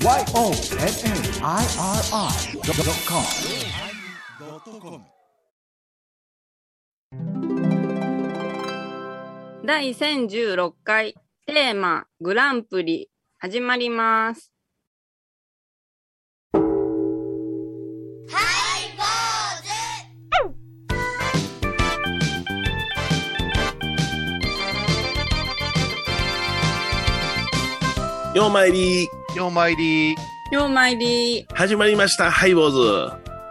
[0.00, 0.64] YONNIRI.com
[9.64, 11.14] 第1016回
[11.46, 14.52] テーマグランプリ始まります。
[28.34, 29.08] ようまいり、
[29.38, 30.16] ようまいり、
[30.50, 32.78] ようまいり始まりました、ハイボーズ。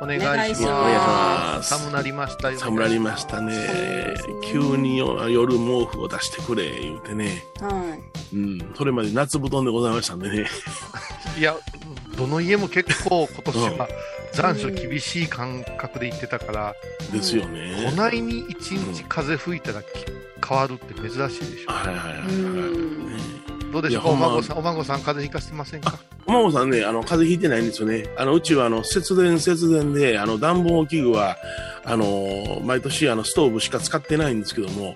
[0.01, 1.69] お願いしお願いします。
[1.69, 2.59] 寒なりましたよ。
[2.59, 4.13] 寒なりましたね。
[4.51, 7.41] 急に夜夜毛布を出してくれ、言うてね。
[7.61, 7.97] は
[8.33, 8.73] うん。
[8.75, 10.49] それまで夏布団でございましたんでね。
[11.39, 11.55] いや、
[12.17, 13.87] どの家も結構今年は
[14.33, 16.75] 残暑厳しい感覚で行ってたから、
[17.13, 17.85] ですよね。
[17.89, 19.87] こないに一日風吹いたらき
[20.45, 21.71] 変わるって珍しいでしょ。
[21.71, 22.27] はいはいはいはい。
[22.27, 24.07] うんねどうでしょう？
[24.09, 25.99] お孫さん、お孫さん風邪ひかませんか？
[26.25, 28.05] お孫さんね、あの、風邪ひいてないんですよね。
[28.17, 31.37] あの、うちは、あの、節電節電で、あの、暖房器具は、
[31.85, 34.95] あの、毎年、あの、ストーブしか使ってないんですけども、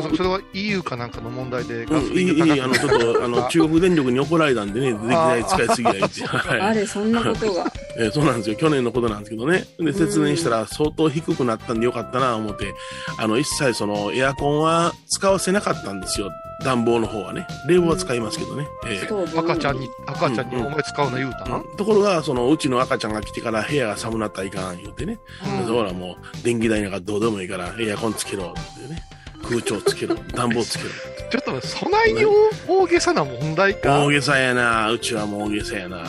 [0.00, 6.26] どどうしたらそれは EU かなんかの問題でうん、いい、がいい、あの、ちょっと、あの、 中国電力に怒られたんでね、電気代使いすぎや言って。
[6.26, 6.60] はい。
[6.60, 7.72] あれ、そんなことが。
[7.98, 8.56] えーそうなんですよ。
[8.56, 9.64] 去年のことなんですけどね。
[9.78, 12.72] で、節電したら相当低くなったんでよかったなと思って、
[13.18, 16.30] あの、一切その、エアコンは使わせなかったんですよ。
[16.64, 17.46] 暖房の方はね。
[17.66, 18.66] 冷房は使いますけどね。
[18.86, 21.62] えーそう赤ちゃんに、赤ちゃんにうんお前使うな言うたな。
[21.76, 25.18] ところが、その、うちの赤ちゃんが来てから部屋が寒なったらいかん言うてね。
[25.44, 29.02] うんだからもう、電気代なんかどうでもいいから、エアコンつけろってね。
[29.42, 30.90] 空調つけろ、 暖房つけろ。
[31.30, 32.24] ちょっとそないに
[32.68, 34.04] 大げさな問題か。
[34.04, 34.90] 大げさやな。
[34.90, 36.04] うちはもう大げさやな。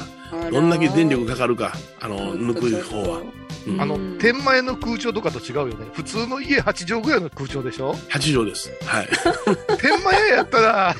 [0.51, 3.21] どんだけ電力かかるか、あの、抜く方は。
[3.67, 3.81] うん。
[3.81, 5.85] あのうん、天前の空調とかと違うよね。
[5.93, 8.71] 普通の家8畳ぐらいの空調でしょ？8畳です。
[8.85, 9.07] はい。
[9.79, 10.95] 天前やったら、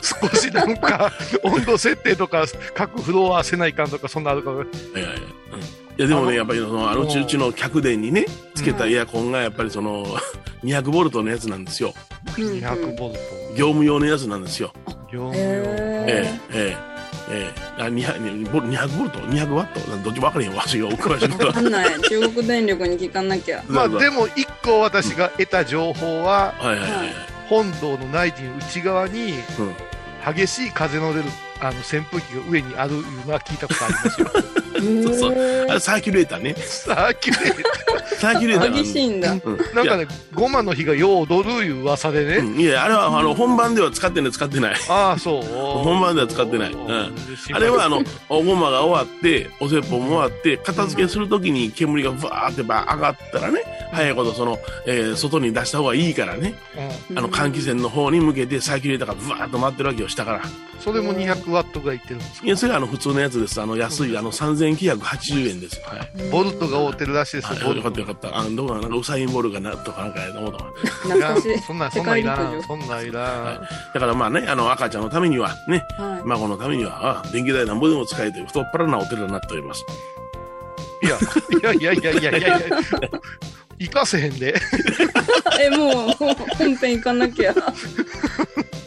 [0.00, 5.60] 少しなんか、温度設定とか、各フロアせないかんとか、そんなあるから、いやいうん。
[5.60, 5.64] い
[6.00, 10.06] やでもね、やっぱりその、あのうちうちの客電にね、つけたエアコンがやっぱりその、
[10.64, 11.94] 200ボルトのやつなんですよ。
[12.38, 13.20] うんうん200ボルト。
[13.56, 14.72] 業務用のやつなんですよ。
[15.12, 15.42] 業務用。
[15.42, 16.76] へええ、ええ、
[17.30, 17.82] ええ。
[17.82, 19.80] あ、200, ボル200ボルト ?200 ワット？
[20.04, 20.56] どっちも分からへんわ。
[20.58, 22.00] わしがお詳しいーわかんない。
[22.02, 23.62] 中国電力に聞かなきゃ。
[23.68, 26.90] まあでも一個私が得た情報は、はいはいはい。
[27.48, 29.74] 本堂の内陣内側にうん
[30.34, 31.24] 激しい風の出る
[31.60, 34.30] あの扇風機が上にあるいうのは聞いたことありますよ。
[34.78, 35.32] そうそう
[35.68, 36.54] あれサーキュレーターね。
[36.54, 37.36] さあ、綺麗。
[38.18, 39.32] サーキュレーターがある激しいんだ。
[39.32, 39.40] うん
[39.74, 42.36] なんかね、ゴマの日がよう踊るいう噂でね。
[42.36, 44.74] うんいや、あれは、あの、本番では使ってない、使ってない。
[44.88, 45.42] ああ、そう。
[45.42, 47.14] 本番では使ってないうん
[47.52, 56.54] あれは、あの、おごまが終わって、お説法も終わって、片付けするときに煙がバーってば上がったらね、早いことその、えー外に出した方がいいからね、
[57.10, 60.42] うんあの、換気扇の方に向けてサーキュレーターがブワーッと回ってるわけよ、下から。
[60.80, 62.46] それも200ワットぐらいいってるんですか？
[62.46, 63.60] いや、それはあの、普通のやつです。
[63.60, 65.78] あの、安い、あの、3980円です。
[65.84, 66.30] はい。
[66.30, 68.38] ボルトが合うてるらしいですよ、はい、よかボルトったよかった。
[68.38, 70.58] あの、どうかな、なんかウサインボルがな、とかなんかやと思っか。
[71.02, 71.18] そん
[71.78, 72.62] なん、そ世んなんいらん。
[72.62, 73.60] そんなんいらん。
[73.92, 76.22] だからまあね、あの、赤ちゃんのためには、ね、はい。
[76.24, 79.84] 孫のためには、あ電気代なんぼでも使えという太っ腹なお寺になっております。
[81.02, 82.78] いや、いやいやいやいやいやいや。
[83.80, 84.54] 行かせへんで。
[85.58, 86.10] え、もう、
[86.56, 87.52] 本編行かなきゃ。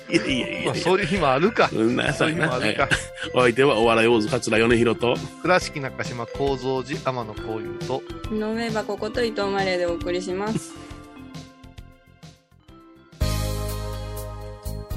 [0.08, 0.76] いやいやいやいやまあ、。
[0.76, 1.68] そういう日もあるか。
[1.74, 2.92] うんなそういう日もあるかはい。
[3.34, 10.74] お相手はお笑い王子桂米広と、倉敷中島幸三寺天野幸雄と、井上箱こと伊藤マレーでお送りします。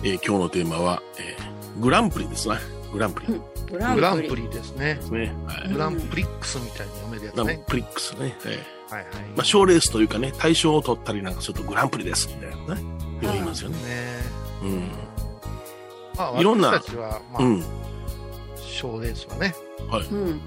[0.04, 2.56] えー今日のテーマは、えーグランプリですね。
[2.92, 3.40] グランプリで
[3.70, 3.94] グランプリ。
[3.96, 4.98] グランプリですね。
[5.00, 5.32] すね。
[5.46, 5.72] はい。
[5.72, 7.64] グランプリックスみたいに読めるやつグランね。
[7.66, 8.36] プリックスね。
[8.44, 9.04] えはいはい。
[9.04, 12.82] ーまあ、賞レースというかね、大賞を取ったりなんかするとグランプリです、みたいなね。
[13.22, 13.76] よく言いますよね。
[13.78, 13.82] ね
[14.62, 14.90] うん。
[16.16, 17.64] まあ、いろんな私たちは、まあ、うん。
[18.64, 19.54] 賞レースはね、
[20.10, 20.40] うん。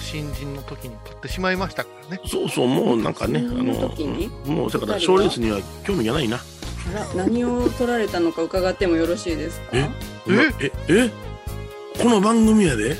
[0.00, 2.20] 新人の時に取ってしまいましたからね。
[2.26, 4.30] そうそう、もうなんかね、あそんな時に？
[4.46, 6.36] の、もうだから賞レースには興味がないな。
[6.36, 6.40] あ
[7.16, 9.68] ら、何を取られたのか伺ってもよろしいですか？
[9.72, 9.88] え？
[10.28, 11.10] え、え、
[12.02, 12.96] この番組やで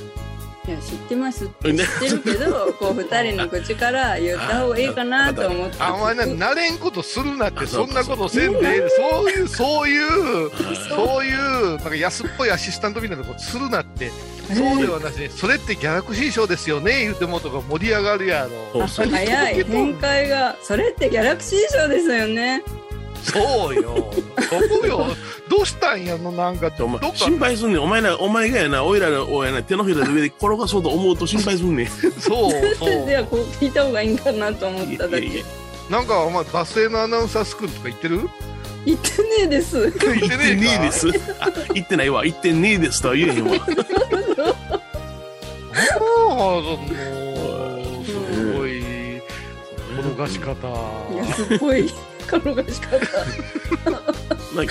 [0.66, 1.84] いや、知ってますってね。
[2.00, 5.76] 知ってるけど、 こう、二人の口から言った方がいいかなと思って。
[5.78, 10.76] あ、お前な、慣れんことするなって、あそんなことせんでええでそういう、そういう、はい。
[10.88, 14.10] そういう、なんか安っぽいアシスタントみたいなことするなって、
[14.54, 18.86] そうではなしに、それってギャラクシー賞ですよね、言うてもうとか盛り上がるやろ。
[18.86, 19.64] 早い。
[19.64, 22.62] 展開がそれってギャラクシー賞ですよね
[23.24, 24.12] そうよ。
[24.48, 25.06] そこよ。
[25.48, 27.82] どうしたんやの、なんか、お前どっか、心配すんねん。
[27.82, 31.88] お前ら、お前がやな、おいらの、おやな、手のひらで上で転がそうと思うと心配すんねん。
[31.88, 33.06] そう、そう。
[33.06, 35.44] ではこう聞いた方がいいんかなと思っただけいやいや
[35.90, 38.28] なんか、お前、バス停のアナウンサースクールとか行ってる？
[38.86, 39.80] 言ってねえです。
[39.80, 40.92] 言って言ってねえで。
[40.92, 41.08] す。
[41.40, 42.22] あ、言ってないわ。
[42.24, 43.54] 言ってねえですとは言えへんわ。
[45.76, 50.54] ああ、もう、すごい、転がし方。
[51.16, 51.90] 安っぽい
[52.24, 52.98] 転がし方。
[54.54, 54.64] まあ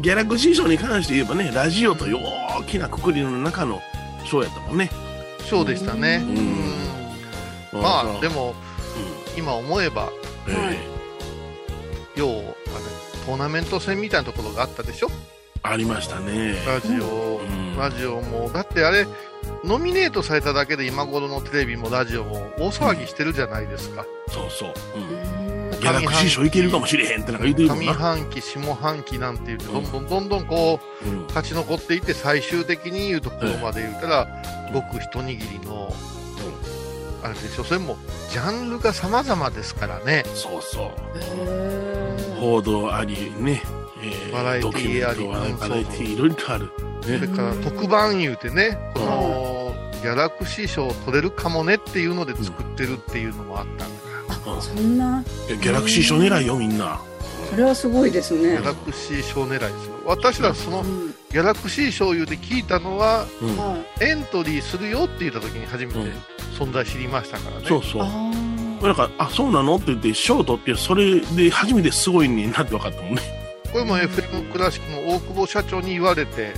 [0.00, 2.16] ギャラクシー賞に関して言えばね、ラジオという
[2.58, 3.80] 大きなくくりの中の
[4.24, 4.90] 賞やったもんね。
[5.48, 6.24] そうでしたね。
[6.24, 8.54] うんうんまあ、でも、も、
[9.36, 10.10] 今思えば、
[10.48, 10.78] え
[12.16, 12.46] えよう、あの
[13.26, 15.08] トーナメント戦みたいなところがあったでしょ？
[15.62, 16.56] ありましたね。
[16.66, 19.06] ラジオ、うんラジオも、だってあれ、
[19.64, 24.04] ノミネートされただけで今頃のテレビもラジオも大騒ぎしてるじゃないですか。
[24.28, 24.74] そうそう。
[24.96, 25.41] うんうん
[25.82, 27.94] ギャラクシー賞いけるかもしれへんってなんか言うてるもん上な。
[27.94, 31.26] 半期、下半期なんて言って、どんどんどんどんこう、うん。
[31.26, 34.28] 勝ち残っていって、最終的に言うところまで言ったら、
[34.72, 35.92] ごく一握りの、
[37.24, 37.96] あれでしょ、それも、
[38.30, 40.24] ジャンルが様々ですからね。
[40.34, 40.92] そうそ
[42.36, 42.40] う。
[42.40, 43.62] 報道ありね、
[44.02, 46.70] えバラエティドキュメントありうんバラエティいろいろある。
[47.02, 54.01] それから特番言うてね、この、ギャラクシー賞取れるかもねっていうので作ってるっていうのもあったんだから、
[54.60, 57.00] そんな、ギャラクシー賞狙いよみんな。
[57.50, 58.64] それはすごいですねギャ。
[58.64, 59.94] ラクシー賞狙いですよ。
[60.06, 66.12] 私らそのうんギャラクシー賞言うて聞いたのは、うんはエントリーするよって言った時に初めてうん
[66.58, 67.66] 存在知りましたからね。
[67.66, 68.02] そうそう。
[68.02, 68.06] い。
[68.06, 68.32] あ
[68.82, 73.22] なんか、あ、そうなのって言って、賞取って、それで初めてすごいねんなって分かったもんね。
[73.72, 76.52] これも FM 倉敷の大久保社長に言われて、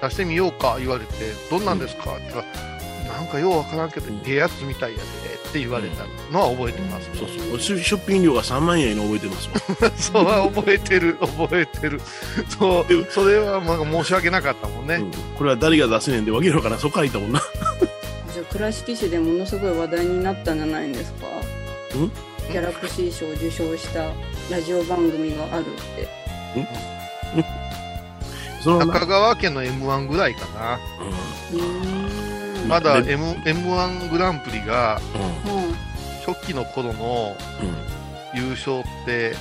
[0.00, 0.06] あ。
[0.06, 1.12] 出してみようか言われて、
[1.50, 5.04] どんなんですかって言ったら、なんかようわからんけど、ええやつみたいやで
[5.52, 7.10] って言われたのは覚えてます。
[7.14, 7.76] そうそう。
[7.76, 9.54] 出出品料が3万円の覚えてますも
[9.88, 9.92] ん。
[10.00, 12.00] そうは覚えてる、覚えてる。
[12.58, 14.94] そう、それはまあ申し訳なかったもんね。
[14.94, 17.42] うんこれは誰が出せねんでわけのわからんそこから言ったもんな。
[18.32, 21.26] じゃあ倉敷市でものすごい話題になったんじゃないんですか？
[21.98, 22.10] ん？
[22.50, 24.10] ギャラクシー賞を受賞した
[24.50, 25.66] ラジオ番組があるっ
[25.96, 26.08] て
[28.62, 30.80] その中川家の M1 ぐらいかな。
[31.52, 32.31] うーん
[32.68, 35.00] まだで M、M1 グランプリが
[36.26, 37.36] 初期の頃の
[38.34, 39.34] 優勝って、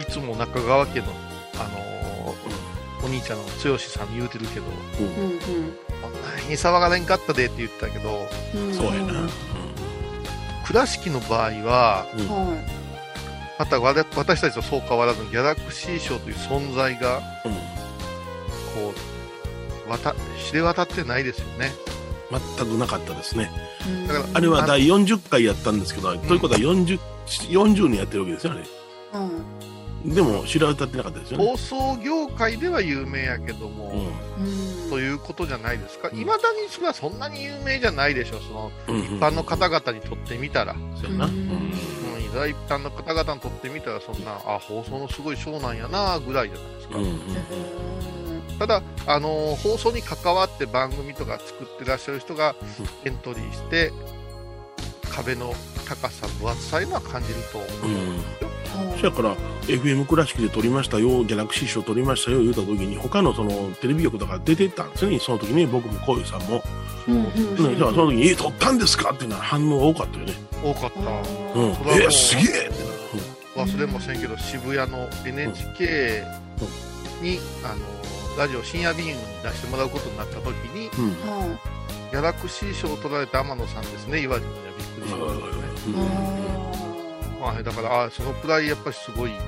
[0.00, 1.06] いつも中川家の、
[1.54, 1.92] あのー
[3.04, 4.66] お兄ちゃんの剛さんに言うてるけど、
[5.00, 5.06] うん。
[5.06, 5.38] いうん。
[6.38, 8.28] 何に騒がれんかったでって言ってたけど、
[8.72, 9.28] そうやな。
[10.64, 12.28] 倉敷の場合は、うん。
[12.28, 12.56] は
[13.58, 17.52] また私たちとそう変わらず、ギャラクシー賞という存在が、うん。
[17.52, 17.58] こ
[19.98, 21.72] 知れ渡ってないですよね。
[22.56, 23.50] 全くなかったですね。
[24.04, 26.98] いだからあれは第40回やったんですけど、ということは40、
[27.50, 28.62] 40年やってるわけですよね。
[29.12, 29.28] は
[30.04, 31.46] でも、知られたってなかったですよね。
[31.46, 33.92] 放送業界では有名やけども、
[34.38, 36.10] うんということじゃないですか。
[36.12, 40.74] うんいまだにそれはそんなに有名じゃないでしょ、その、うんうん一般の方々にとってみたら。
[41.00, 41.26] そうやな。
[41.26, 46.98] ううんんうん、一般の方々にとってみたら、そんな、あ、放送のすごい賞なんやな、ぐらいじゃないですか。
[46.98, 48.21] うんうん
[48.62, 52.54] ただ、あのー放送に関わって番組とか作ってらっしゃる人が
[53.04, 53.92] エントリーして、
[55.10, 55.52] 壁の
[55.84, 57.70] 高さ、分厚さいうのは感じると思う。
[57.88, 59.00] うん。
[59.00, 63.50] そやから FM 倉敷で撮りましたよギャラクシー賞撮りましたよ言うた時に他のその
[63.80, 65.18] テレビ局とか出てったんですよね。
[65.18, 66.62] その時ね僕もこういうさんも、
[67.08, 67.66] うんうん。
[67.66, 70.34] うん、じゃあその時に「え撮ったんですか?」っていうのは反応が多かったよね。
[70.62, 71.58] 多かった。
[71.60, 71.74] うん。
[71.74, 72.44] それはもうえすげえ！
[72.68, 76.22] ってな忘れませんけど、渋谷の NHK
[77.20, 78.01] に、あの
[78.38, 79.12] ラジオ深夜便に
[79.42, 81.12] 出してもらうことになった時に、うん。
[82.10, 85.92] ギャラクシー賞を取られた天野さんですね、言われたのはびっくりしましたね。
[85.92, 85.96] い
[87.40, 89.40] あはい、だから、あそのくらいやっぱりすごいなっ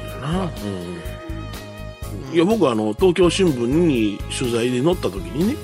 [0.00, 0.66] ていうのなはう
[2.32, 2.34] ん。
[2.34, 5.56] いや僕はあの東京新聞に取材で載った時にね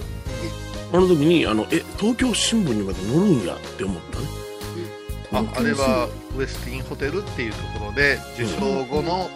[0.93, 4.27] あの時にあのえ東京新聞にまで載るんやって思ったね。
[5.33, 9.29] あーあれはウエスティンホテルっていうところで受賞後の、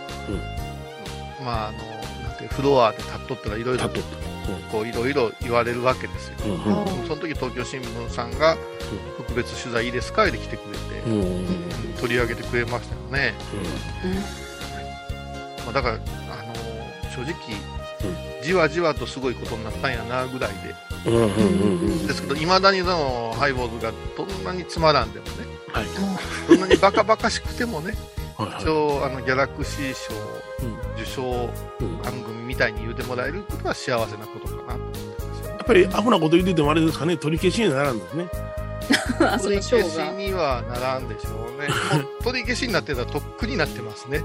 [1.44, 1.88] まああのなん。
[1.88, 1.97] ていう
[2.58, 3.88] フロアで立っとったらいろいろ
[4.72, 6.34] こういろいろ言われるわけですよ。
[6.44, 6.48] う
[7.04, 8.56] んその時東京新聞さんが
[9.16, 10.26] 特別取材いいですか？
[10.26, 11.12] って来てくれて、うん。
[11.12, 11.24] うんう
[11.54, 11.58] ん
[11.98, 13.34] 取り上げてくれましたよね。
[15.64, 16.02] まあ、だから、あの
[17.10, 17.34] 正直、
[18.40, 20.52] じわじわとすごいことになったんやなぐらい
[21.04, 22.06] で、うんうんうんうん。
[22.06, 25.32] ですけど、いまだにそのハイボールがどんなにつまらんでもね、
[25.72, 25.86] はい。
[26.48, 27.94] どんなにバカバカしくてもね、
[28.38, 30.14] はいはい一応あのギャラクシー賞
[30.64, 35.48] うん受賞うん番組みたいに言うてもらえることは幸せなことかなと思ってますよね。
[35.48, 38.28] やっぱりアホなこと言っててもあれですかね取り消しにならんですね
[39.20, 41.68] あそ取り消しにはならんでしょうね。
[42.22, 44.22] 取り消しになってたらとっくになってますね。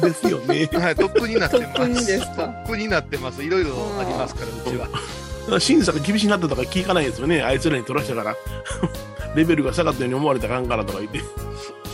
[0.00, 1.74] ですよねはい、とっくになってます。
[1.74, 3.42] とっくにですかとっくになってます。
[3.42, 4.88] いろいろありますから、うちは。
[5.58, 8.36] 審査が厳しくなったとか聞かないですよねあいつらに取らしたから
[9.34, 11.20] レベルが下がったように思われたらあかんからとか言って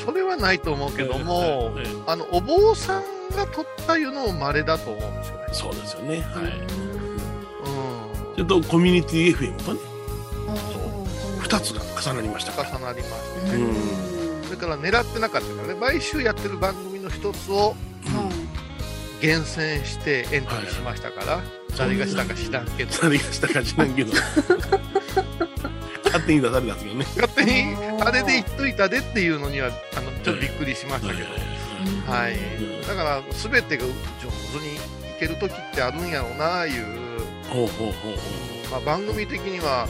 [0.09, 3.03] そそれはないと思うけども、ええええあの、お坊さん
[3.37, 5.45] が取ったいうのも稀だと思うんですよね。
[5.53, 6.21] そうですよね。
[6.23, 6.45] はい。
[6.45, 8.33] うん。
[8.33, 9.81] それと、コミュニティ FM とね、
[10.49, 10.55] あ
[11.41, 12.71] 二つが重なりましたから。
[12.71, 13.63] 重なりましーたね。
[13.63, 17.77] うんそれから狙ってなかったからね、毎週やってる番組の一つを
[19.21, 21.43] 厳選してエントリーしましたから、
[21.77, 24.13] 誰がしたか知らんけど、何がしたか知らんけど。
[26.05, 27.07] 勝手に出されたんですけどね。
[27.17, 29.71] 勝手にあれで言っといたでっていうのには、
[30.29, 31.29] ちょっとびっくりしましたけど、
[32.11, 32.37] はい、
[32.87, 33.93] だから全てが上
[34.61, 34.79] 手にい
[35.19, 36.85] ける時ってあるんやろうないう、
[37.49, 38.19] ほうほうほうほ
[38.71, 39.89] まあ、番組的には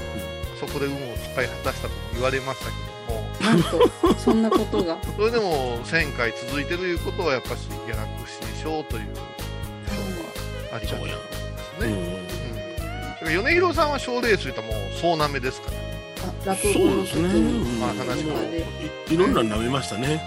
[0.61, 2.73] そこで運を使い果たしたと言われましたけ
[3.09, 4.99] ども、なんとそんなことが。
[5.17, 9.07] それでも1000回続いてるいうことは、やっぱしギャラクシー賞という。
[9.17, 9.23] 賞
[10.71, 11.17] はありがたいです
[11.81, 11.83] う。
[11.83, 11.93] うね。
[11.93, 12.29] ん。
[13.27, 15.78] うん、米広さんは賞レース言ったらもう総なめですから、あ
[16.49, 17.41] 落そ語の時うですね。
[17.41, 18.67] に、まあ話もで
[19.11, 20.21] いいろんなの舐めましたね。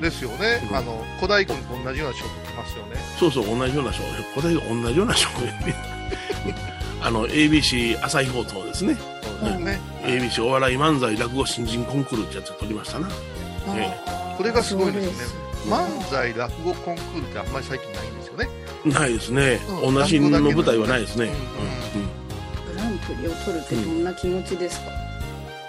[0.00, 2.96] ですよね、うんあの古代君と同じような賞取ってますよね。
[3.18, 4.02] そうそう、同じような賞。
[4.34, 5.28] 答えが同じような賞。
[7.00, 8.96] あの、ABC 朝日放送ですね。
[9.22, 13.08] そうですね、ABC お笑い漫才落語新人コンクールってやつ取りましたな。
[13.76, 13.96] え
[14.36, 15.12] これがすごいですね
[15.64, 18.48] そう漫才落語コンクールってあんまり最近ないんですよね。
[18.84, 19.60] ないですね。
[19.84, 21.26] うん同じの舞台はないですね。
[21.26, 22.21] うん
[23.06, 24.90] プリを取るってどんな気持ちですか、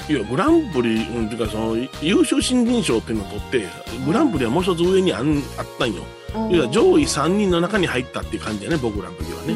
[0.09, 3.67] いや、グランプリ、うん、ていうか、その、優秀新人賞っていうのを取って、
[4.05, 6.03] グランプリはもう一つ上にあんあったんよ。
[6.49, 9.53] いや、上位3人の中に入ったっていう感じだね、僕らの時はね。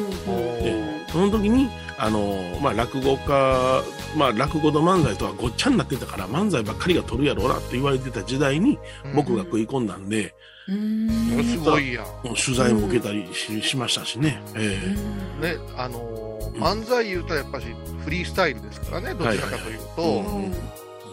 [0.63, 1.67] ねその時に、
[1.97, 3.83] あの、まあ、落語家、
[4.15, 9.15] まあ、落語と漫才とはごっちゃになってたから、漫才ばっかりが取るやろうなって言われてた時代に、うん。
[9.15, 10.33] 僕が食い込んだんで、
[10.69, 11.43] うん。
[11.43, 14.41] すごいや取材も受けたりし,、しましたしね。
[14.55, 14.79] え
[15.41, 15.55] え。
[15.55, 17.67] ね、あのーうん漫才言うたらやっぱし
[18.03, 20.01] フリースタイルですからね、どちらかというと、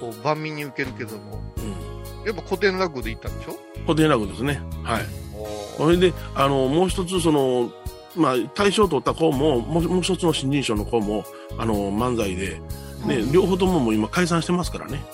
[0.00, 2.26] こう万民に受けるけども、うん。
[2.26, 3.56] やっぱ古典落語で行ったんでしょ？
[3.86, 4.62] 古典落語ですね。
[4.82, 5.04] はい。
[5.78, 7.70] おそれで、あの、もう一つ、その、
[8.16, 11.24] まあ、大賞取った子も、もうもう一つの新人賞の子も、
[11.58, 12.60] あの、漫才で、
[13.06, 15.04] ね、両方とももう今解散してますからね。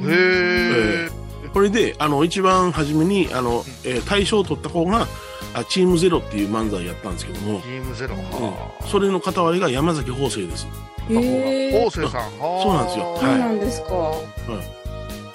[0.00, 0.10] ー。
[0.10, 1.10] へえ。
[1.52, 5.06] これで、あの、一番初めに、あの、えー大賞を取った子が、
[5.52, 8.14] あチームゼロっていう漫才やったんですけども、チームゼロ。
[8.14, 10.66] はうんそれの片割れが山崎邦生です。
[11.08, 12.20] へえ方正さん。
[12.38, 13.88] はあそうなんですよそうはいなんですか、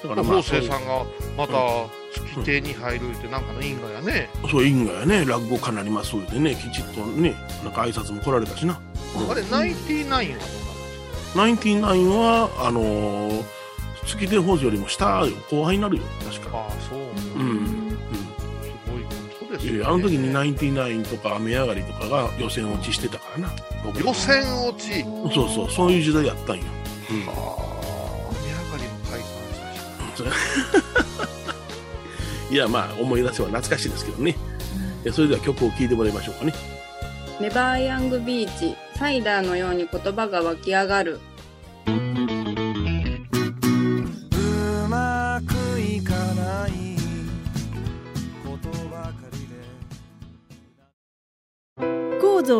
[0.03, 1.05] だからまあ、方正さんが
[1.37, 1.53] また
[2.13, 4.29] 月亭に入るってなんかの因果やね。
[4.49, 8.79] そう、因果やね、落語家になりますでね、きちっとね、なんか挨拶も来られたしな。
[9.29, 13.43] あれ、ナインティナインはどうなんですナインティナインは、あのー、
[14.05, 16.49] 月亭法師よりも下よ、後輩になるよ、確か。
[16.51, 16.99] かああ、そう。
[17.39, 17.58] うん。
[19.59, 19.79] ですいよ、ね。
[19.81, 23.53] やあの時にナインティナインとか雨上がりとかが予選落ちしてたからな。
[23.83, 25.03] 僕予選落ち。
[25.33, 26.63] そうそう、そういう時代やったんよ。
[27.27, 30.93] ああ、雨上がりも解散したし。
[32.53, 34.35] いや、まあ、思い出せば懐かしいですけどね。
[35.03, 36.53] いやそれでは曲を聴いてもらいましょうかね。
[37.39, 41.19] ネバーヤングビーチサイダーのように言葉が湧き上がる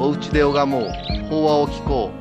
[0.00, 0.90] おうちで拝もう。
[1.28, 2.18] 法話を聞こう」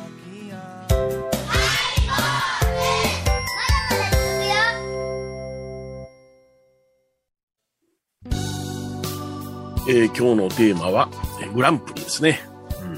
[9.88, 11.08] えー今日のテーマは、
[11.42, 12.40] えーグランプリですね。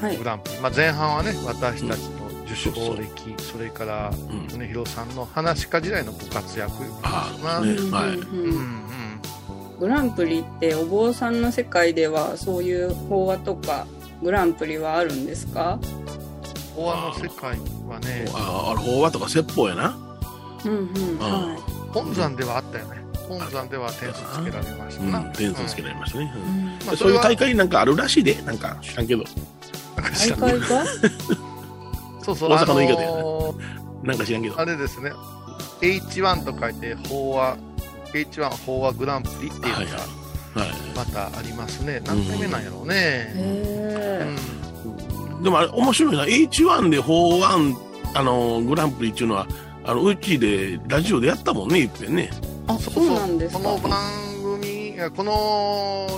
[0.01, 7.59] はいグランプリ、まあ、前半はね私たちの受賞歴、それから、うん米広さんの話し家時代のご活躍あな。
[7.59, 8.09] あ、ね、うんはい。
[8.09, 9.79] うんうんうん。
[9.79, 13.87] グランプリってお坊さんの世界ではそういう法話とか
[14.23, 15.79] グランプリはあるんですか？
[16.75, 19.99] 法話の世界はね、ああ、あれ、法話とか説法やな。
[20.65, 20.75] うんう
[21.15, 21.57] んは
[21.93, 22.97] 本山ではあったよね。
[23.29, 25.19] 本山では点数つけられましたな。
[25.21, 26.25] うん、点数つけられましたね。
[26.25, 29.25] い、うんうん、まあでそういう大会なんかあるらしいで、なんか知らんけど。
[29.97, 30.85] 大会か？
[32.25, 34.61] そうそう、大阪の言い方やねあのーなんか知らんけど。
[34.61, 35.13] あれですね、
[35.81, 37.57] H1 と書いて、法話、
[38.13, 39.87] H1 法話グランプリっていうのがはい
[40.59, 40.69] はい。
[40.97, 42.01] またありますね。
[42.07, 42.95] 何回目なんやろうね。
[42.97, 46.25] へうんえ、でもあれ、面白いな。
[46.25, 47.77] H1 で法案、
[48.15, 49.47] あの、グランプリっていうのは、
[49.85, 52.31] あの、うちでラジオでやったもんね、いっぺんね。
[52.69, 55.33] あそうなんですかこの番組、いやこの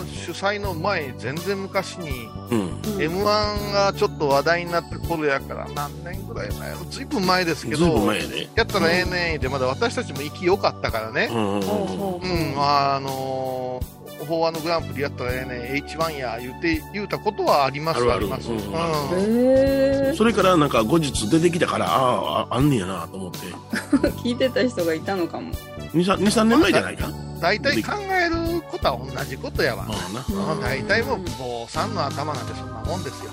[0.07, 2.11] 主催の前、全然昔に、
[2.50, 2.61] うん。
[2.61, 8.49] うん M1 がちょっっと話題になった頃やから、何年ぐらい前ずいぶん前ですけど、前やで。
[8.54, 11.35] やったらええねんで、まだ私たちも息良かったからねう。
[11.35, 13.80] んうんうん、あのー、
[14.27, 20.17] 法案のグランプリやったらええねん、H1 や言うて、言うたことはあります、あるあるあります。
[20.17, 23.39] それからなんか後日出てきたから、ああ、あんねやなと思って。
[24.23, 25.53] 聞いてた人がいたのかも。
[25.95, 27.09] 2、3, 2 3年前じゃないか？
[27.41, 29.87] 大体考えることは同じことやわ。
[29.89, 30.25] ああな。
[30.47, 33.31] まあ大体もう、坊さんの頭なんてそんなもんですよ。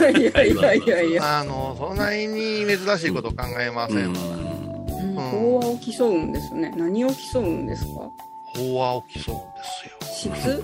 [0.00, 1.38] いやいやいやいやいや。
[1.40, 4.18] あの、そんなに珍しいこと考えませんわ。
[4.20, 4.42] うん。
[4.42, 4.48] うん
[5.18, 6.72] 法話を競うんですね。
[6.76, 8.02] 何を競うんですか？
[8.56, 9.97] 法話を競うんですよ。
[10.18, 10.62] 質？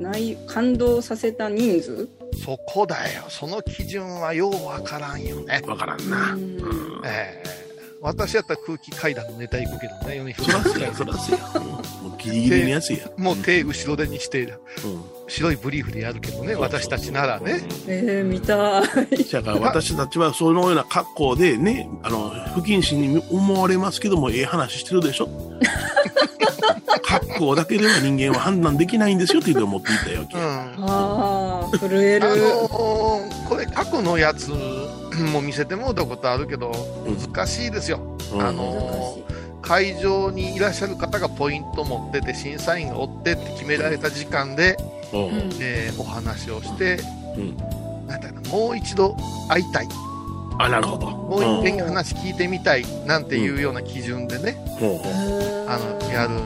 [0.00, 2.08] 内感動させた人数？
[2.44, 3.24] そこだよ。
[3.28, 5.62] その基準はようわからんよね。
[5.66, 6.32] わからんな。
[6.34, 7.02] ううんん。
[7.04, 7.54] ええ
[8.04, 11.38] 私やったら空気階段のネタ行くけどね、米 そらすや、そらすや。
[11.54, 13.10] うんもうギリギリのやつや。
[13.16, 14.58] もう手後ろ手にして、うん。
[15.26, 17.62] 白いブリーフでやるけどね、私たちならね。
[17.86, 18.82] えー、見たい。
[19.32, 25.30] だから私たちはそのような格好でね、あの、不謹慎に思われますけども、ええ話してるでしょ
[27.02, 30.26] 格好だけでは人間は判断できないんですよって言って思っていたよ。
[30.32, 30.40] うん。
[30.40, 32.28] あああ、震える。
[32.28, 34.50] のーこれ過去のやつ
[35.32, 36.72] も見せてもらったことあるけど、
[37.32, 38.00] 難しいですよ。
[38.32, 39.18] うんあの
[39.62, 44.76] 会場にいらっしゃる方がポイント持ってて、審査員が追ってって決められた時間で、
[45.12, 46.98] うんうんえーお話をして、
[47.36, 47.56] うん
[48.06, 49.16] なんだろうなもう一度
[49.48, 49.88] 会いたい。
[50.58, 51.10] あ、なるほど。
[51.10, 54.56] もう一遍話聞いてみたいなんていうような基準でね、
[55.68, 56.40] あのやる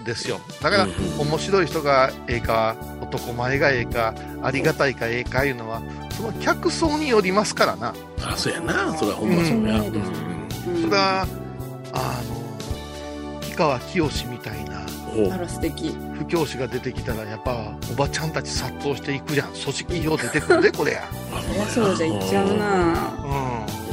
[0.00, 0.40] んですよ。
[0.62, 0.86] だから、
[1.18, 7.94] 面白い人がええか男前がええかありがたいかええかいうのはその客層によりますからな。
[8.22, 8.94] あ、そうやな。
[8.96, 9.78] それはほんまそうや。
[9.78, 10.82] うん。
[10.82, 11.26] それは
[11.92, 14.75] あの氷川きよしみたいな
[15.32, 15.94] あら素敵。
[16.18, 23.14] 布教師が出てきたらやっぱおばちゃんたち殺到していくじゃん組織票出てくるで これやあそりゃそうじゃいっちゃうな。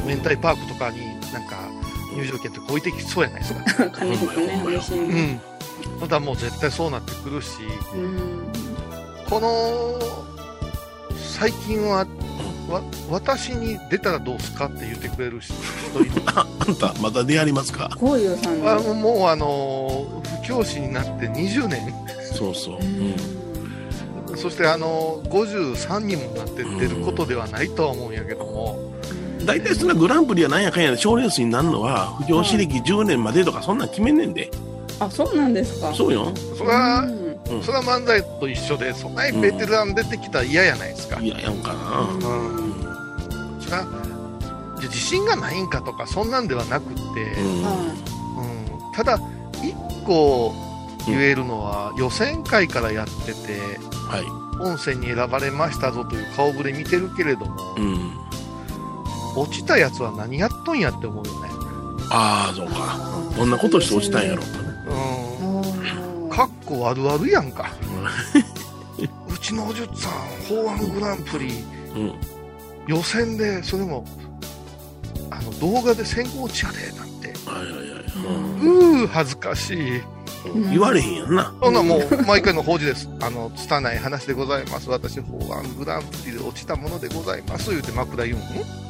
[0.04, 0.98] うん明太パークとかに
[1.32, 1.56] なんか
[2.16, 4.98] 入場券とか置いてきそうやないですか金ね、嬉しい。
[4.98, 5.40] うんうん
[6.00, 7.48] またもう絶対そうなってくるし
[7.96, 9.28] ん。
[9.28, 9.98] この
[11.16, 12.06] 最近は
[12.68, 15.52] わ私に出たらどうすかって言ってくれる人
[16.00, 17.90] いるあ、 あんた、また出会いますか？
[17.98, 18.94] こういうさんあの。
[18.94, 20.03] もうあの布
[20.46, 21.92] 教師になって20年。
[22.34, 22.74] そうそう。
[22.76, 24.34] ううん。
[24.34, 28.92] んそしてあの53にもなって出ることではないとは思うんやけども。
[29.44, 34.50] 大体そんなグランプリやなんやかんやで賞レースになるのは、不教師歴10年までとかそんなん決めんねんで。
[34.98, 35.92] あ、そうなんですか。
[35.94, 36.32] そうよ。
[36.56, 37.08] それは、うん。
[37.08, 42.00] うんそれは漫才と一緒でそんなにベテラン出てきたら嫌やないですか、いや、やんかな。
[42.00, 42.20] うん。
[43.60, 43.84] それは
[44.80, 47.62] じゃあ自信がないんかとかそんなんではなくって、うん。
[47.62, 47.94] は
[48.88, 48.92] うん。
[48.94, 49.33] ただ一
[50.04, 50.54] 個
[51.06, 54.24] 言えるのは、予選会からやっててはい。
[54.58, 58.12] 本戦に選ばれましたぞという顔ぶれ見てるけれども、うん。
[59.36, 61.48] 落ちたやつは何やっとんやって思うよね。
[62.10, 62.98] ああ、そうか。
[63.32, 63.36] い。
[63.36, 64.46] どんなことして落ちたんやろう
[64.88, 66.32] うん。
[66.32, 67.72] あかっこ悪々やんか。
[69.28, 70.12] うちのおじゅっさん、
[70.48, 71.48] 法案グランプリ、
[71.96, 72.14] うん。
[72.86, 74.06] 予選で、それも、
[75.30, 77.03] あの、動画で先行値やで、な。
[78.26, 79.98] うー、恥ずかしい。
[79.98, 80.14] うん
[80.70, 81.54] 言われへんやんな。
[81.62, 83.08] そんなもう、毎回の法事です。
[83.20, 84.90] あの、拙い話でございます。
[84.90, 87.70] 私、法案グランプリで落ちたものでございます。
[87.70, 88.40] 言うて枕言うん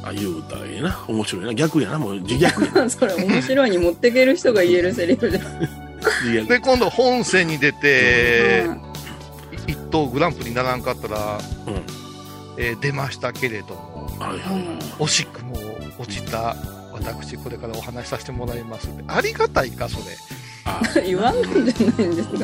[0.03, 1.05] あ、言うたらええな。
[1.07, 1.53] 面白いな。
[1.53, 1.97] 逆やな。
[1.97, 2.81] もう自逆やな。
[2.83, 6.47] ー それ面白いに持ってける人が言えるセリフじゃん。
[6.47, 8.81] で、今度本戦に出てうん、
[9.67, 11.81] 一等グランプリにならんかったら、うん。
[12.57, 14.77] えー出ましたけれども、はいはいはい。
[14.99, 15.55] 惜しくも
[15.99, 16.55] 落ちた
[16.95, 19.03] 私、これからお話しさせてもらいますって。
[19.07, 20.03] ありがたいか、それ。
[20.65, 22.37] あ 言わないんじゃないんですか。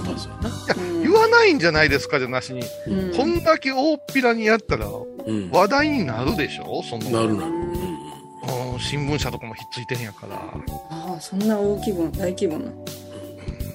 [1.04, 5.50] 言わないんじゃないですかじゃなしに、うんこんだけ大っぴらにやったらうん。
[5.52, 6.84] 話題になるでしょ？
[6.84, 7.10] その。
[7.10, 7.52] なるなる。
[7.52, 10.36] うん新聞社とかもひっついてんやから。
[10.90, 12.72] ああ、そんな大規模な、大規模な。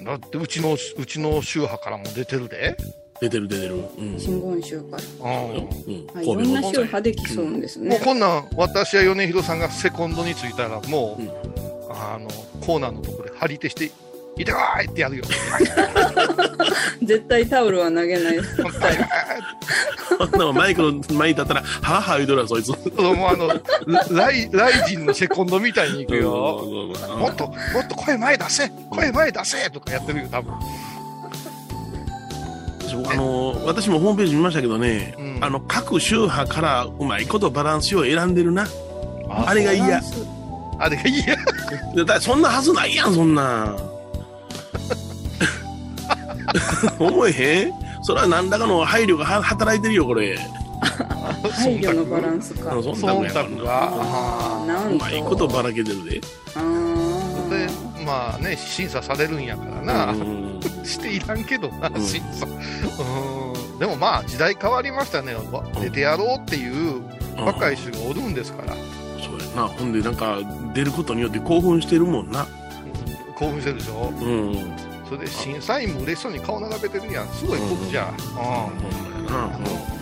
[0.03, 2.75] だってうちの、うちの宗派からも出てるで。
[3.21, 3.75] 出てる出てる。
[3.97, 4.19] うん。
[4.19, 5.03] 新言集から。
[5.25, 5.55] うん。
[5.55, 6.07] うん。
[6.15, 7.89] あいろんな宗派で競うんですね。
[7.89, 11.29] もうこんなん、私や米広さんがセコンドについたら、もう、うん
[11.89, 12.27] あの、
[12.65, 13.91] コーナーのところで張り手して、
[14.39, 15.23] いてこいってやるよ。
[17.01, 18.37] 絶対タオルは投げない。
[18.37, 18.43] こ
[20.51, 22.69] んマイクの前に立ったら、はぁはぁ言うとるわ、そいつ。
[22.69, 22.79] もう
[23.27, 23.49] あの、
[24.11, 26.63] ライ、ライジンのセコンドみたいに行くよ。
[26.63, 26.67] う
[27.17, 30.53] んもっと、もっと声前出せ声前出せとかやってるよ、多分。
[33.05, 35.37] そうあの私もホームページ見ましたけどね、うん。
[35.43, 38.67] あの各宗派からうまいことバランスを選んでるな。
[39.29, 40.01] あれが嫌。
[40.79, 41.35] あれがいいや。
[42.05, 43.63] だそんなはずないやんそんな。
[43.71, 43.77] ん
[46.99, 47.73] 思えへん？
[48.03, 50.37] それは何らかの配慮がは働いてるよこれ。
[51.51, 52.69] 配慮のバランスか。
[52.71, 53.91] 忖度が。
[54.89, 56.21] うまいことばらけてるで。
[56.55, 56.86] あー。
[56.86, 56.86] で、
[58.07, 60.11] まあね、審査されるんやからな。
[60.13, 60.47] うん
[60.83, 62.45] していらんけどな、うん審査。
[62.45, 62.49] う
[63.75, 63.79] ん。
[63.79, 65.35] でもまあ、時代変わりましたね。
[65.51, 67.03] わ出てやろうっていう
[67.37, 68.73] 若い人がおるんですから。
[68.73, 70.37] そうやなほんでなんか
[70.73, 72.47] 出ることによって興奮してるもんな
[73.35, 74.53] 興奮してるでしょうん
[75.09, 77.27] それで審査員も嬉しそうに顔並べてるやん。
[77.29, 78.05] すごいことじゃん。
[78.13, 79.63] ほんまやなうん。
[79.91, 79.96] うん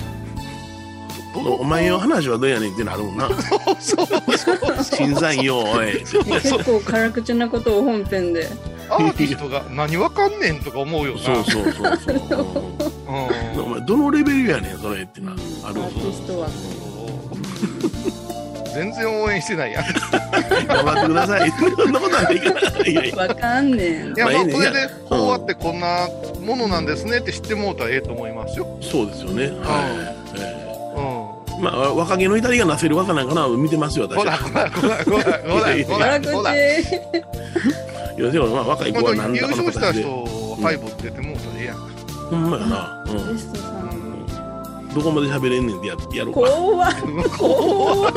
[1.37, 3.27] お前の話はどうやねんってなるもんな
[3.79, 4.83] そうそうそう。
[4.83, 8.47] 審査員よおい結構辛口なことを本編で。
[8.89, 11.19] アーティストが何わかんねんとか思うよな。
[11.19, 12.17] そうそうそうそう、
[13.63, 16.47] お前どのレベルやねんそれってなあるアーティストは。
[18.75, 19.85] 全然応援してないやん。
[19.85, 19.87] い
[20.67, 24.13] 頑張ってくださいそんなことはないからいやいやわかんねん。
[24.15, 26.09] や、まあ、これでいや、法話ってこんな
[26.45, 28.77] ものなんですねって知ってもうたらええと思いますよ。
[28.81, 30.14] そうですよねはい、
[31.65, 34.17] まあ若気の至りがなせる若なんかな見てますよ私。
[34.17, 35.39] ほら、はほら、ほら、ほら、ほら、
[35.83, 36.51] ほら、辛ほら。
[36.53, 36.61] 口。
[38.17, 41.21] いやでもまあ若い子は何らかの勝した形で人、ハイボー出て。
[42.29, 43.05] ほんまやな。
[44.95, 46.39] どこまで喋れんねんってややろうか。
[46.39, 46.93] 怖っ。
[47.37, 48.13] 怖っ。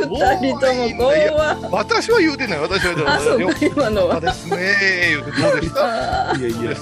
[0.00, 1.58] 二人とも怖っ。
[1.70, 3.16] 私は言うてない、私は言うてない。
[3.16, 4.20] あ、そう今のは。
[4.20, 4.74] ですね
[5.10, 6.74] 言うてどうでしたあいやいや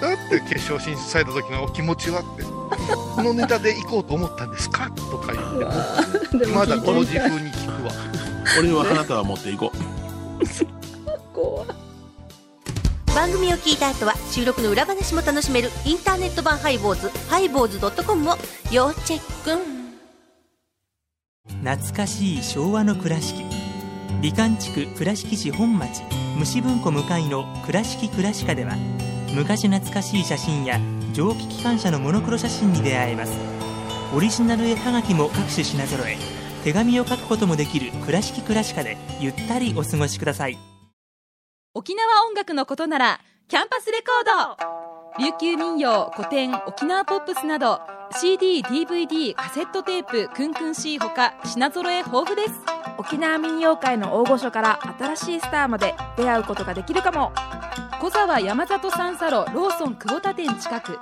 [0.00, 4.90] だって決勝進出された時のお気持ちはって、このネタで行こうと思ったんですか？
[4.90, 7.30] とか言って、まだこの聞いてみたい。
[7.30, 7.92] 自風に聞くわ。
[8.58, 9.70] 俺は花束持っていこ
[11.32, 11.66] 怖っ
[13.14, 18.36] 番組を聞いた後は収録の裏話も楽しめるインターネット版ハイボーズハイボーズドットコムを
[18.72, 19.60] 要チェック。
[21.62, 23.44] 懐かしい昭和の倉敷。
[24.22, 26.02] 美観地区倉敷市本町
[26.36, 28.76] 虫文庫向かいの「倉敷倉歯科」では
[29.34, 30.80] 昔懐かしい写真や
[31.12, 33.32] 蒸気機関車のモノクロ写真に出会えます。
[34.14, 36.16] オリジナル絵はがきも各種品揃え
[36.64, 40.58] 手紙を書くこともできる「倉敷倉歯科」でゆったりお過ごしください。
[41.74, 44.56] 沖縄音楽のことならキャンパスレコー
[45.18, 45.22] ド。
[45.22, 47.80] 琉球民謡古典沖縄ポップスなど
[48.12, 52.52] CDDVD カセットテープクンクン C ほか品揃え豊富です。
[52.98, 57.32] 沖縄民謡界の大御所から新しいスターまで出会うことができるかも。
[58.00, 60.98] 小沢山里三佐路ローソン久保田店近く。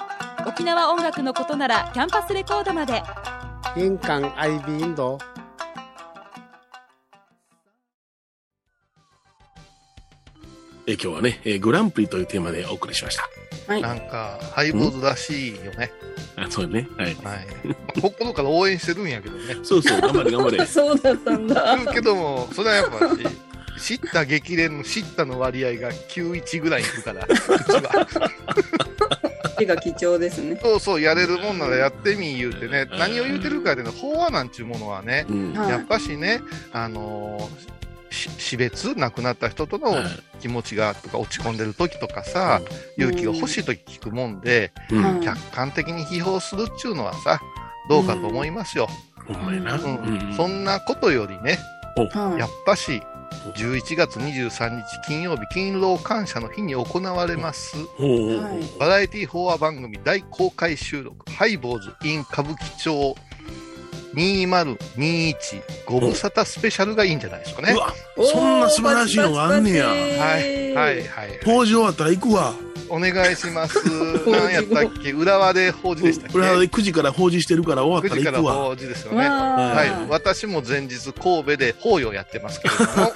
[0.46, 3.02] 沖縄音楽のことならキャンパスレコードまで。
[3.76, 5.14] 印港 IB 印度。
[5.14, 5.18] う
[10.86, 13.28] え今日はね、えーグランプリというテーマでお送りしました
[13.68, 13.82] はい。
[13.82, 15.92] なんか、ハイボーズらしいよね。
[16.36, 17.16] あそうねはいはい。
[17.22, 19.56] まあ心から応援してるんやけどね。
[19.62, 21.76] そうそう頑張れ頑張れ そうだったんだ。
[21.76, 22.98] 言うけども、それはやっぱ
[23.78, 27.40] し、知った激励の知ったの割合が91ぐらいいくから、 うち
[27.72, 28.30] は。
[29.60, 30.58] 絵が貴重ですね。
[30.62, 36.40] そうそう、やれるもんならやってみ言うてね、何を言うてるかでね、法話なんちゅうものはね、うんはいやっぱしね、
[36.72, 37.66] あのーし
[38.10, 40.04] 死別、亡くなった人とのはい。
[40.40, 42.60] 気持ちがとか落ち込んでる時とかさ、
[42.96, 45.02] 勇気が欲しい時聞くもんで、うん。
[45.02, 45.20] はい。
[45.20, 47.40] 客観的に批評するっちゅうのはさ、
[47.88, 48.88] どうかと思いますよ。
[49.26, 50.34] ほん。
[50.36, 51.58] そんなことよりね、
[51.96, 52.38] はい。
[52.38, 53.02] やっぱし、
[53.56, 57.76] 11月23日金曜日、勤労感謝の日に行われます、
[58.78, 63.16] バラエティ法話番組大公開収録、ハイボーズ in 歌舞伎町
[64.14, 65.34] 2021
[65.84, 67.78] ご無沙汰スペシャルがいいんじゃないですかねう。
[67.78, 71.40] わそんな素晴らしいのがあんねやはい、はい、はい。
[71.44, 72.54] 法事終わったら行くわ
[72.88, 73.78] お願いします。
[74.26, 75.12] 何やったっけ？
[75.12, 76.38] 浦和で法事でしたっけ？
[76.38, 79.28] 裏で9時から法事してるから終わっ9た時からら行くわ法事ですよね。
[79.28, 80.10] はい。
[80.10, 83.12] 私も前日神戸で法要やってますけれども、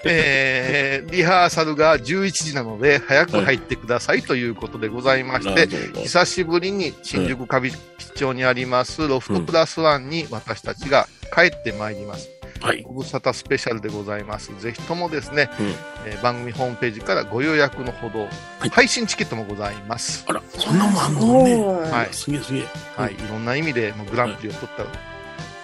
[0.04, 12.35] えー、リハーサルが11時なので早く入ってくださいということでございまして、なるほど久しぶりに新宿歌舞伎町にありますロフトプラスワンに私たちが帰ってまいります。
[12.60, 12.82] はい。
[12.82, 14.58] ご無沙汰スペシャルでございます。
[14.60, 15.66] ぜひともですね、うん。
[16.06, 18.28] えー番組ホームページからご予約のほど、
[18.70, 20.24] 配信チケットもございます。
[20.28, 21.56] あら、そんなもんあんのね。
[21.90, 22.08] はい。
[22.12, 22.64] すげえすげえ。
[22.96, 23.14] はい。
[23.14, 24.84] いろんな意味でもうグランプリを取った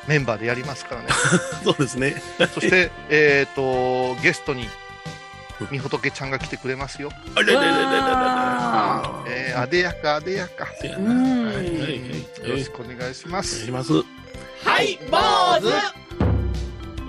[0.09, 1.09] メンバーでやりますからね。
[1.65, 2.23] そうですね。
[2.53, 4.69] そして、 えっ、と、ゲストに、
[5.71, 7.11] みほとけちゃんが来てくれますよ。
[7.37, 10.65] あれれれれれれれあえー、あでやかあでやか。
[10.83, 12.49] ーうんはいはいはい。
[12.49, 13.69] よろしくお願いします。
[13.69, 14.23] お願いします。
[14.65, 15.19] はい坊
[15.61, 16.12] 主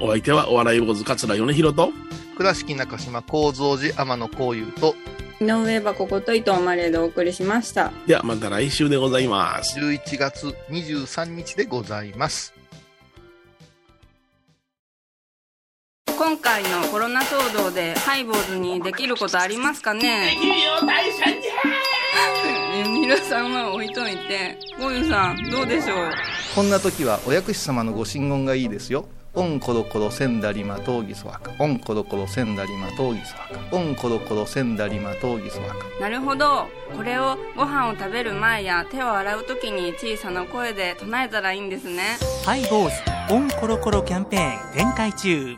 [0.03, 1.91] お相手はお笑い坊主桂米広と、
[2.35, 4.95] 倉敷中島幸三寺天野幸雄と、
[5.39, 7.91] 井上箱こと伊藤マレーでお送りしました。
[8.05, 9.79] ではまた来週でございます。
[9.79, 12.53] 11月23日でございます。
[16.17, 20.35] 今回のコロナ騒動でハイボーズにできることありますかね？
[22.91, 26.11] 皆さんは置いといてゴユさんどうでしょう？
[26.55, 29.05] こんな時はお薬師様のご神言がいいですよ。
[29.35, 31.51] オンコロコロセンダリマトウギソワカ。
[31.57, 33.75] オンコロコロセンダリマトウギソワカ。
[33.75, 35.75] オンコロコロセンダリマトウギソワカ。
[35.99, 45.55] なるほどこれをご飯を食べる前や手を洗う時に小さな声で唱えたらいいんですねハイボーズオンコロコロキャンペーン展開中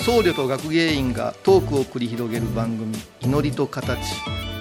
[0.00, 3.98] 僧侶と学芸員がトークを繰り広げる番組「祈りと形」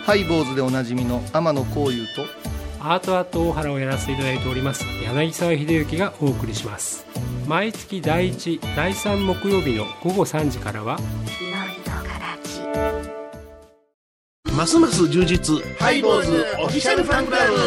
[0.06, 2.55] ハイボーズでおなじみの天野幸雄と
[2.88, 7.04] アートアート大原をやらせていただいております柳沢秀幸がお送りします。
[7.48, 11.00] 毎月第1第3木曜日の午後3時からは
[14.56, 15.56] ますます充実。
[15.80, 17.58] ハイボーズオフィシャルファンクラブ。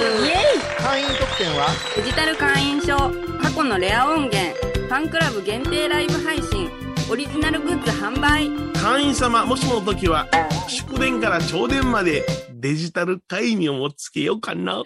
[0.78, 1.66] 会員特典は？
[1.96, 2.96] デジタル会員証
[3.42, 6.70] 過去のレア音源ファンクラブ限定ライブ配信
[7.11, 8.48] オリジナルグッズ販売。
[8.74, 10.28] 会員様、もしもの時は、
[10.68, 12.24] 祝電から朝電まで
[12.61, 14.83] デジタル会員をもつけようかな。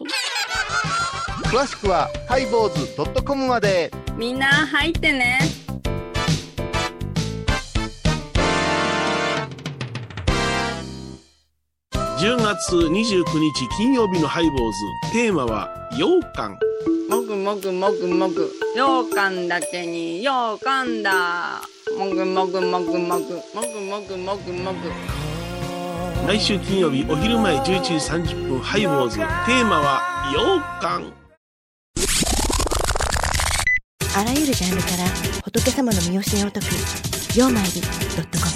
[1.44, 5.38] 詳しくはハイボーズ .com までみんな入ってね
[12.18, 14.72] 10月29日金曜日のハイボー
[15.10, 15.12] ズ。
[15.12, 16.58] テーマは、羊羹。
[17.08, 21.62] もぐもぐもぐもぐ羊羹だけに羊羹だ
[21.98, 25.31] もぐもぐもぐもぐもぐもぐもぐもぐ
[26.26, 29.18] 来週金曜日お昼前11時30分ハイボーズ。
[29.18, 31.12] テーマは、羊羹。
[34.16, 35.08] あらゆるジャンルから
[35.44, 36.66] 仏様の身教えを解く
[37.36, 37.88] 「曜マイルド
[38.22, 38.52] ットコム」